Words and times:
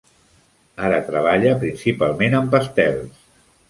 Ara 0.87 1.03
treballa 1.11 1.53
principalment 1.67 2.43
amb 2.43 2.53
pastels. 2.59 3.27